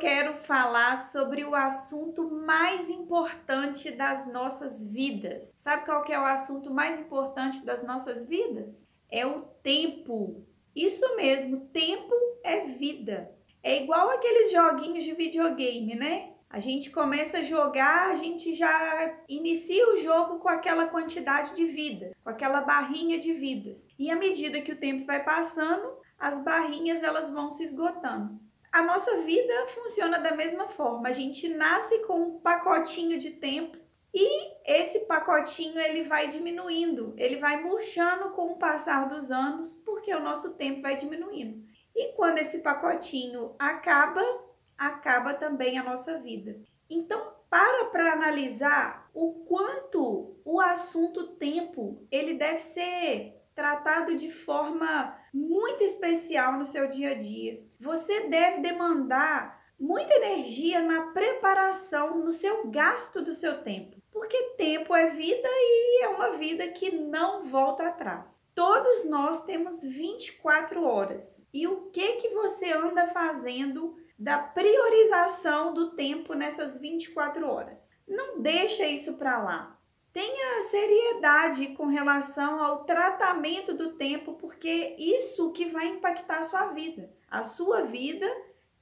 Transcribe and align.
Quero 0.00 0.34
falar 0.38 0.96
sobre 0.96 1.44
o 1.44 1.54
assunto 1.54 2.28
mais 2.30 2.88
importante 2.88 3.90
das 3.90 4.26
nossas 4.32 4.82
vidas. 4.82 5.52
Sabe 5.54 5.84
qual 5.84 6.02
que 6.02 6.12
é 6.12 6.18
o 6.18 6.24
assunto 6.24 6.72
mais 6.72 6.98
importante 6.98 7.62
das 7.64 7.84
nossas 7.84 8.24
vidas? 8.24 8.88
É 9.10 9.26
o 9.26 9.42
tempo. 9.62 10.44
Isso 10.74 11.04
mesmo, 11.16 11.66
tempo 11.66 12.14
é 12.42 12.66
vida. 12.66 13.30
É 13.62 13.82
igual 13.82 14.08
aqueles 14.10 14.50
joguinhos 14.50 15.04
de 15.04 15.12
videogame, 15.12 15.94
né? 15.94 16.32
A 16.48 16.58
gente 16.58 16.90
começa 16.90 17.38
a 17.38 17.44
jogar, 17.44 18.08
a 18.08 18.14
gente 18.14 18.54
já 18.54 19.20
inicia 19.28 19.86
o 19.92 19.98
jogo 19.98 20.38
com 20.38 20.48
aquela 20.48 20.86
quantidade 20.86 21.54
de 21.54 21.66
vida, 21.66 22.12
com 22.24 22.30
aquela 22.30 22.62
barrinha 22.62 23.18
de 23.18 23.34
vidas. 23.34 23.86
E 23.98 24.10
à 24.10 24.16
medida 24.16 24.62
que 24.62 24.72
o 24.72 24.78
tempo 24.78 25.04
vai 25.04 25.22
passando, 25.22 25.98
as 26.18 26.42
barrinhas 26.42 27.02
elas 27.02 27.28
vão 27.28 27.50
se 27.50 27.64
esgotando. 27.64 28.40
A 28.72 28.82
nossa 28.82 29.22
vida 29.22 29.66
funciona 29.68 30.18
da 30.18 30.34
mesma 30.34 30.68
forma. 30.68 31.08
A 31.08 31.12
gente 31.12 31.48
nasce 31.48 31.98
com 32.06 32.20
um 32.20 32.40
pacotinho 32.40 33.18
de 33.18 33.32
tempo 33.32 33.76
e 34.14 34.52
esse 34.64 35.00
pacotinho 35.00 35.78
ele 35.80 36.04
vai 36.04 36.28
diminuindo, 36.28 37.14
ele 37.16 37.36
vai 37.36 37.62
murchando 37.62 38.30
com 38.30 38.52
o 38.52 38.58
passar 38.58 39.08
dos 39.08 39.30
anos, 39.30 39.74
porque 39.84 40.12
o 40.14 40.20
nosso 40.20 40.54
tempo 40.54 40.82
vai 40.82 40.96
diminuindo. 40.96 41.64
E 41.94 42.12
quando 42.12 42.38
esse 42.38 42.60
pacotinho 42.60 43.54
acaba, 43.58 44.22
acaba 44.76 45.34
também 45.34 45.78
a 45.78 45.82
nossa 45.82 46.18
vida. 46.18 46.60
Então, 46.88 47.34
para 47.48 47.86
para 47.86 48.12
analisar 48.12 49.10
o 49.12 49.44
quanto 49.44 50.36
o 50.44 50.60
assunto 50.60 51.34
tempo 51.36 52.06
ele 52.10 52.34
deve 52.34 52.58
ser 52.58 53.39
tratado 53.60 54.16
de 54.16 54.30
forma 54.30 55.14
muito 55.34 55.84
especial 55.84 56.54
no 56.54 56.64
seu 56.64 56.88
dia 56.88 57.10
a 57.10 57.14
dia. 57.14 57.62
Você 57.78 58.20
deve 58.20 58.62
demandar 58.62 59.60
muita 59.78 60.14
energia 60.14 60.80
na 60.80 61.12
preparação, 61.12 62.16
no 62.24 62.32
seu 62.32 62.68
gasto 62.68 63.20
do 63.20 63.34
seu 63.34 63.62
tempo. 63.62 63.98
Porque 64.10 64.54
tempo 64.56 64.94
é 64.94 65.10
vida 65.10 65.46
e 65.46 66.04
é 66.04 66.08
uma 66.08 66.38
vida 66.38 66.68
que 66.68 66.90
não 66.90 67.44
volta 67.44 67.88
atrás. 67.88 68.40
Todos 68.54 69.04
nós 69.04 69.44
temos 69.44 69.82
24 69.82 70.82
horas. 70.82 71.46
E 71.52 71.68
o 71.68 71.90
que 71.90 72.12
que 72.12 72.30
você 72.30 72.72
anda 72.72 73.08
fazendo 73.08 73.94
da 74.18 74.38
priorização 74.38 75.74
do 75.74 75.90
tempo 75.92 76.32
nessas 76.32 76.78
24 76.78 77.46
horas. 77.46 77.96
Não 78.06 78.40
deixa 78.40 78.86
isso 78.86 79.14
para 79.14 79.42
lá. 79.42 79.79
Tenha 80.12 80.62
seriedade 80.62 81.68
com 81.68 81.86
relação 81.86 82.62
ao 82.62 82.84
tratamento 82.84 83.74
do 83.74 83.92
tempo, 83.92 84.34
porque 84.34 84.96
isso 84.98 85.52
que 85.52 85.66
vai 85.66 85.86
impactar 85.86 86.40
a 86.40 86.44
sua 86.44 86.66
vida. 86.66 87.12
A 87.30 87.44
sua 87.44 87.82
vida 87.82 88.26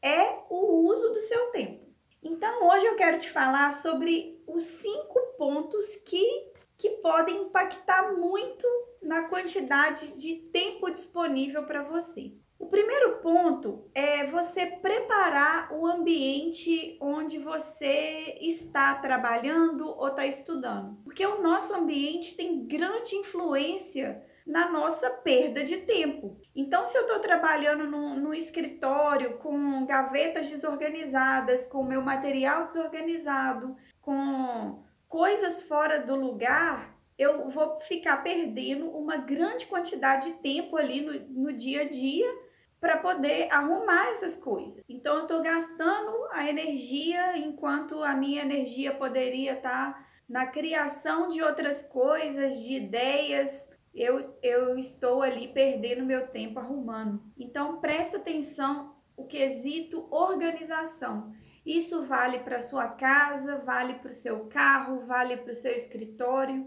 é 0.00 0.38
o 0.48 0.86
uso 0.88 1.10
do 1.12 1.20
seu 1.20 1.50
tempo. 1.50 1.86
Então, 2.22 2.66
hoje 2.66 2.86
eu 2.86 2.96
quero 2.96 3.18
te 3.18 3.30
falar 3.30 3.70
sobre 3.70 4.42
os 4.46 4.62
cinco 4.62 5.20
pontos 5.36 5.96
que, 5.96 6.50
que 6.78 6.90
podem 7.02 7.42
impactar 7.42 8.14
muito 8.14 8.66
na 9.02 9.28
quantidade 9.28 10.08
de 10.14 10.36
tempo 10.36 10.90
disponível 10.90 11.64
para 11.64 11.82
você. 11.82 12.32
O 12.58 12.66
primeiro 12.66 13.18
ponto 13.18 13.88
é 13.94 14.26
você 14.26 14.66
preparar 14.66 15.72
o 15.72 15.86
ambiente 15.86 16.98
onde 17.00 17.38
você 17.38 18.36
está 18.40 18.96
trabalhando 18.96 19.86
ou 19.88 20.08
está 20.08 20.26
estudando, 20.26 20.98
porque 21.04 21.24
o 21.24 21.40
nosso 21.40 21.72
ambiente 21.72 22.36
tem 22.36 22.66
grande 22.66 23.14
influência 23.14 24.24
na 24.44 24.70
nossa 24.70 25.08
perda 25.10 25.62
de 25.62 25.76
tempo. 25.78 26.40
Então, 26.56 26.84
se 26.84 26.96
eu 26.96 27.02
estou 27.02 27.20
trabalhando 27.20 27.86
no, 27.86 28.16
no, 28.16 28.34
escritório 28.34 29.36
com 29.38 29.86
gavetas 29.86 30.48
desorganizadas, 30.48 31.66
com 31.66 31.84
meu 31.84 32.02
material 32.02 32.64
desorganizado, 32.64 33.76
com 34.00 34.82
coisas 35.06 35.62
fora 35.62 36.00
do 36.00 36.16
lugar, 36.16 36.98
eu 37.16 37.48
vou 37.50 37.78
ficar 37.80 38.16
perdendo 38.22 38.90
uma 38.90 39.18
grande 39.18 39.66
quantidade 39.66 40.32
de 40.32 40.38
tempo 40.38 40.76
ali 40.76 41.02
no, 41.02 41.44
no 41.44 41.52
dia 41.52 41.82
a 41.82 41.88
dia 41.88 42.47
para 42.80 42.98
poder 42.98 43.52
arrumar 43.52 44.10
essas 44.10 44.36
coisas. 44.36 44.84
Então 44.88 45.16
eu 45.16 45.22
estou 45.22 45.42
gastando 45.42 46.12
a 46.32 46.48
energia 46.48 47.36
enquanto 47.36 48.02
a 48.02 48.14
minha 48.14 48.42
energia 48.42 48.94
poderia 48.94 49.54
estar 49.54 49.94
tá 49.94 50.06
na 50.28 50.46
criação 50.46 51.28
de 51.28 51.42
outras 51.42 51.82
coisas, 51.82 52.60
de 52.60 52.74
ideias. 52.74 53.68
Eu, 53.94 54.38
eu 54.42 54.78
estou 54.78 55.22
ali 55.22 55.48
perdendo 55.48 56.04
meu 56.04 56.28
tempo 56.28 56.60
arrumando. 56.60 57.22
Então 57.36 57.80
presta 57.80 58.18
atenção 58.18 58.94
o 59.16 59.26
quesito 59.26 60.06
organização. 60.10 61.32
Isso 61.66 62.04
vale 62.04 62.38
para 62.38 62.60
sua 62.60 62.88
casa, 62.88 63.58
vale 63.58 63.94
para 63.94 64.10
o 64.10 64.14
seu 64.14 64.46
carro, 64.46 65.04
vale 65.06 65.36
para 65.36 65.52
o 65.52 65.56
seu 65.56 65.72
escritório, 65.72 66.66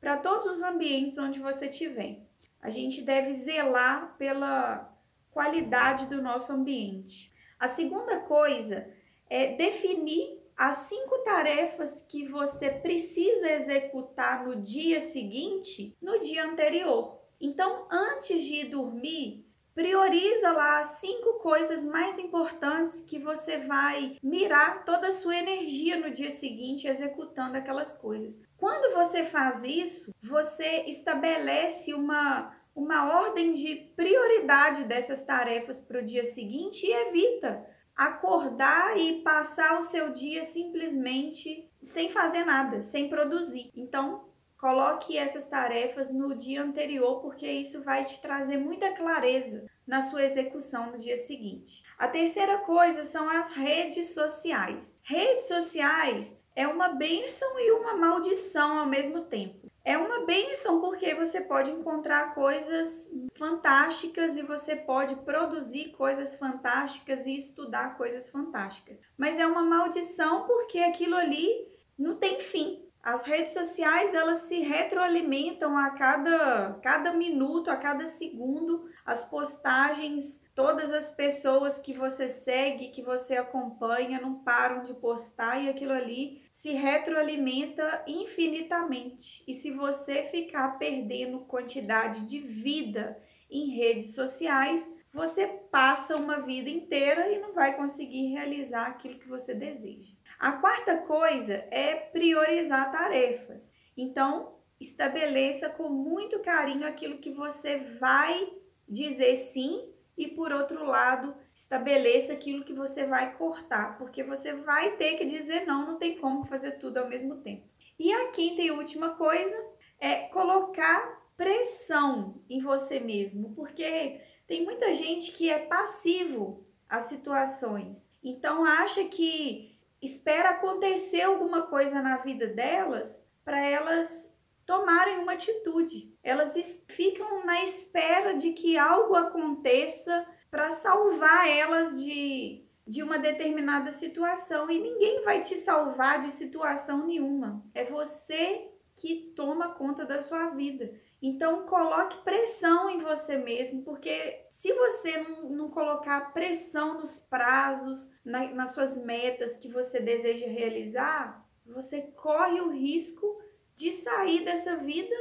para 0.00 0.18
todos 0.18 0.46
os 0.46 0.62
ambientes 0.62 1.16
onde 1.18 1.40
você 1.40 1.66
estiver. 1.66 2.20
A 2.60 2.68
gente 2.70 3.02
deve 3.02 3.32
zelar 3.32 4.16
pela 4.18 4.95
qualidade 5.36 6.06
do 6.06 6.22
nosso 6.22 6.50
ambiente. 6.50 7.30
A 7.60 7.68
segunda 7.68 8.20
coisa 8.20 8.90
é 9.28 9.48
definir 9.48 10.42
as 10.56 10.76
cinco 10.88 11.18
tarefas 11.18 12.00
que 12.08 12.26
você 12.26 12.70
precisa 12.70 13.52
executar 13.52 14.46
no 14.46 14.56
dia 14.56 14.98
seguinte, 14.98 15.94
no 16.00 16.18
dia 16.20 16.42
anterior. 16.42 17.20
Então, 17.38 17.86
antes 17.90 18.42
de 18.44 18.62
ir 18.62 18.70
dormir, 18.70 19.46
prioriza 19.74 20.52
lá 20.52 20.78
as 20.78 21.00
cinco 21.00 21.34
coisas 21.40 21.84
mais 21.84 22.18
importantes 22.18 23.02
que 23.02 23.18
você 23.18 23.58
vai 23.58 24.16
mirar 24.22 24.86
toda 24.86 25.08
a 25.08 25.12
sua 25.12 25.36
energia 25.36 25.98
no 25.98 26.10
dia 26.10 26.30
seguinte 26.30 26.88
executando 26.88 27.58
aquelas 27.58 27.92
coisas. 27.92 28.40
Quando 28.56 28.94
você 28.94 29.22
faz 29.26 29.62
isso, 29.64 30.14
você 30.22 30.84
estabelece 30.86 31.92
uma 31.92 32.55
uma 32.76 33.20
ordem 33.22 33.54
de 33.54 33.74
prioridade 33.96 34.84
dessas 34.84 35.24
tarefas 35.24 35.80
para 35.80 36.00
o 36.00 36.04
dia 36.04 36.22
seguinte 36.22 36.86
e 36.86 36.92
evita 36.92 37.66
acordar 37.96 38.98
e 38.98 39.22
passar 39.22 39.78
o 39.78 39.82
seu 39.82 40.12
dia 40.12 40.42
simplesmente 40.42 41.70
sem 41.80 42.10
fazer 42.10 42.44
nada, 42.44 42.82
sem 42.82 43.08
produzir. 43.08 43.70
Então, 43.74 44.28
coloque 44.58 45.16
essas 45.16 45.48
tarefas 45.48 46.12
no 46.12 46.34
dia 46.34 46.62
anterior, 46.62 47.22
porque 47.22 47.50
isso 47.50 47.82
vai 47.82 48.04
te 48.04 48.20
trazer 48.20 48.58
muita 48.58 48.92
clareza 48.92 49.64
na 49.86 50.02
sua 50.02 50.24
execução 50.24 50.92
no 50.92 50.98
dia 50.98 51.16
seguinte. 51.16 51.82
A 51.98 52.06
terceira 52.06 52.58
coisa 52.58 53.04
são 53.04 53.30
as 53.30 53.52
redes 53.52 54.12
sociais. 54.12 55.00
Redes 55.02 55.48
sociais 55.48 56.38
é 56.54 56.68
uma 56.68 56.88
bênção 56.88 57.58
e 57.58 57.72
uma 57.72 57.96
maldição 57.96 58.78
ao 58.78 58.86
mesmo 58.86 59.22
tempo 59.22 59.65
é 59.86 59.96
uma 59.96 60.26
benção 60.26 60.80
porque 60.80 61.14
você 61.14 61.40
pode 61.40 61.70
encontrar 61.70 62.34
coisas 62.34 63.08
fantásticas 63.38 64.36
e 64.36 64.42
você 64.42 64.74
pode 64.74 65.14
produzir 65.16 65.92
coisas 65.92 66.34
fantásticas 66.34 67.24
e 67.24 67.36
estudar 67.36 67.96
coisas 67.96 68.28
fantásticas. 68.28 69.00
Mas 69.16 69.38
é 69.38 69.46
uma 69.46 69.62
maldição 69.62 70.44
porque 70.44 70.80
aquilo 70.80 71.14
ali 71.14 71.48
não 71.96 72.16
tem 72.16 72.40
fim. 72.40 72.84
As 73.06 73.24
redes 73.24 73.52
sociais, 73.52 74.12
elas 74.14 74.38
se 74.38 74.58
retroalimentam 74.62 75.78
a 75.78 75.90
cada, 75.90 76.76
cada 76.82 77.12
minuto, 77.12 77.70
a 77.70 77.76
cada 77.76 78.04
segundo. 78.04 78.90
As 79.04 79.24
postagens, 79.24 80.42
todas 80.56 80.92
as 80.92 81.08
pessoas 81.08 81.78
que 81.78 81.92
você 81.92 82.28
segue, 82.28 82.90
que 82.90 83.02
você 83.02 83.36
acompanha, 83.36 84.20
não 84.20 84.42
param 84.42 84.82
de 84.82 84.92
postar 84.92 85.62
e 85.62 85.68
aquilo 85.68 85.92
ali 85.92 86.42
se 86.50 86.72
retroalimenta 86.72 88.02
infinitamente. 88.08 89.44
E 89.46 89.54
se 89.54 89.70
você 89.70 90.24
ficar 90.24 90.76
perdendo 90.76 91.46
quantidade 91.46 92.26
de 92.26 92.40
vida 92.40 93.22
em 93.48 93.70
redes 93.70 94.16
sociais, 94.16 94.84
você 95.12 95.46
passa 95.46 96.16
uma 96.16 96.40
vida 96.40 96.68
inteira 96.68 97.30
e 97.30 97.38
não 97.38 97.54
vai 97.54 97.76
conseguir 97.76 98.32
realizar 98.32 98.88
aquilo 98.88 99.20
que 99.20 99.28
você 99.28 99.54
deseja. 99.54 100.15
A 100.38 100.52
quarta 100.52 100.98
coisa 100.98 101.64
é 101.70 101.94
priorizar 101.94 102.92
tarefas. 102.92 103.72
Então, 103.96 104.56
estabeleça 104.78 105.68
com 105.68 105.88
muito 105.88 106.40
carinho 106.40 106.86
aquilo 106.86 107.18
que 107.18 107.30
você 107.30 107.78
vai 107.98 108.52
dizer 108.88 109.36
sim 109.36 109.92
e 110.16 110.28
por 110.28 110.52
outro 110.52 110.84
lado, 110.84 111.34
estabeleça 111.54 112.32
aquilo 112.32 112.64
que 112.64 112.72
você 112.72 113.04
vai 113.04 113.36
cortar, 113.36 113.98
porque 113.98 114.22
você 114.22 114.54
vai 114.54 114.96
ter 114.96 115.16
que 115.16 115.26
dizer 115.26 115.66
não, 115.66 115.86
não 115.86 115.98
tem 115.98 116.16
como 116.18 116.46
fazer 116.46 116.72
tudo 116.72 116.98
ao 116.98 117.08
mesmo 117.08 117.36
tempo. 117.36 117.68
E 117.98 118.12
a 118.12 118.28
quinta 118.28 118.62
e 118.62 118.70
última 118.70 119.10
coisa 119.10 119.56
é 120.00 120.28
colocar 120.28 121.22
pressão 121.36 122.42
em 122.48 122.62
você 122.62 122.98
mesmo, 122.98 123.54
porque 123.54 124.20
tem 124.46 124.64
muita 124.64 124.94
gente 124.94 125.32
que 125.32 125.50
é 125.50 125.58
passivo 125.58 126.66
às 126.88 127.04
situações. 127.04 128.10
Então 128.22 128.64
acha 128.64 129.04
que 129.04 129.75
espera 130.02 130.50
acontecer 130.50 131.22
alguma 131.22 131.62
coisa 131.62 132.02
na 132.02 132.18
vida 132.18 132.46
delas 132.46 133.22
para 133.44 133.60
elas 133.60 134.32
tomarem 134.66 135.18
uma 135.18 135.32
atitude. 135.32 136.12
Elas 136.22 136.54
ficam 136.88 137.44
na 137.46 137.62
espera 137.62 138.34
de 138.34 138.52
que 138.52 138.76
algo 138.76 139.14
aconteça 139.14 140.26
para 140.50 140.70
salvar 140.70 141.48
elas 141.48 142.02
de, 142.02 142.64
de 142.86 143.02
uma 143.02 143.18
determinada 143.18 143.90
situação 143.90 144.70
e 144.70 144.80
ninguém 144.80 145.22
vai 145.24 145.40
te 145.42 145.56
salvar 145.56 146.18
de 146.18 146.30
situação 146.30 147.06
nenhuma. 147.06 147.64
É 147.72 147.84
você 147.84 148.68
que 148.96 149.32
toma 149.36 149.74
conta 149.74 150.04
da 150.04 150.22
sua 150.22 150.50
vida. 150.50 150.92
Então, 151.20 151.64
coloque 151.66 152.22
pressão 152.22 152.90
em 152.90 152.98
você 152.98 153.38
mesmo, 153.38 153.82
porque 153.82 154.44
se 154.50 154.72
você 154.72 155.18
não, 155.48 155.70
colocar 155.70 156.32
pressão 156.32 156.98
nos 156.98 157.18
prazos, 157.18 158.10
na, 158.24 158.48
nas 158.52 158.72
suas 158.72 159.02
metas 159.02 159.56
que 159.56 159.68
você 159.68 159.98
deseja 159.98 160.46
realizar, 160.46 161.46
você 161.64 162.02
corre 162.02 162.60
o 162.60 162.70
risco 162.70 163.40
de 163.74 163.92
sair 163.92 164.44
dessa 164.44 164.76
vida 164.76 165.14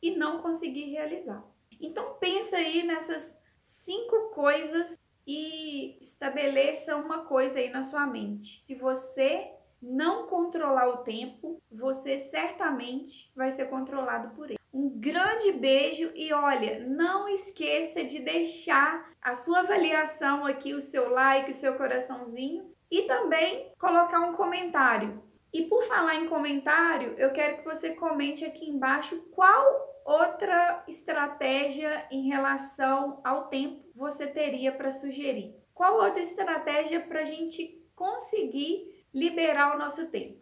e 0.00 0.16
não 0.16 0.40
conseguir 0.40 0.90
realizar. 0.90 1.44
Então, 1.80 2.14
pensa 2.18 2.56
aí 2.56 2.82
nessas 2.82 3.38
cinco 3.60 4.30
coisas 4.30 4.98
e 5.26 5.98
estabeleça 6.00 6.96
uma 6.96 7.24
coisa 7.24 7.58
aí 7.58 7.70
na 7.70 7.82
sua 7.82 8.06
mente. 8.06 8.62
Se 8.64 8.74
você 8.74 9.52
não 9.80 10.26
controlar 10.26 10.88
o 10.88 10.98
tempo, 10.98 11.60
você 11.70 12.16
certamente 12.16 13.32
vai 13.34 13.50
ser 13.50 13.66
controlado 13.66 14.34
por 14.34 14.50
ele. 14.50 14.61
Um 14.72 14.88
grande 14.98 15.52
beijo 15.52 16.10
e 16.14 16.32
olha, 16.32 16.80
não 16.88 17.28
esqueça 17.28 18.02
de 18.02 18.20
deixar 18.20 19.12
a 19.20 19.34
sua 19.34 19.60
avaliação 19.60 20.46
aqui, 20.46 20.72
o 20.72 20.80
seu 20.80 21.10
like, 21.10 21.50
o 21.50 21.54
seu 21.54 21.74
coraçãozinho 21.76 22.74
e 22.90 23.02
também 23.02 23.70
colocar 23.78 24.20
um 24.20 24.34
comentário. 24.34 25.22
E 25.52 25.66
por 25.66 25.84
falar 25.84 26.14
em 26.14 26.26
comentário, 26.26 27.14
eu 27.18 27.30
quero 27.32 27.58
que 27.58 27.64
você 27.64 27.90
comente 27.90 28.46
aqui 28.46 28.68
embaixo 28.68 29.20
qual 29.32 29.62
outra 30.06 30.82
estratégia 30.88 32.06
em 32.10 32.28
relação 32.28 33.20
ao 33.22 33.48
tempo 33.48 33.84
você 33.94 34.26
teria 34.26 34.72
para 34.72 34.90
sugerir. 34.90 35.54
Qual 35.74 36.02
outra 36.02 36.20
estratégia 36.20 37.00
para 37.00 37.20
a 37.20 37.24
gente 37.26 37.78
conseguir 37.94 39.06
liberar 39.12 39.76
o 39.76 39.78
nosso 39.78 40.06
tempo? 40.06 40.41